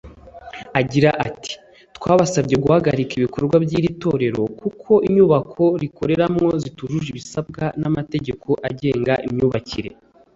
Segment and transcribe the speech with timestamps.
[0.79, 1.53] Agira ati
[1.97, 9.89] “Twabasabye guhagarika ibikorwa by’iri torero kuko inyubako rikoreramo zitujuje ibisabwa n’amategeko agenga imyubakire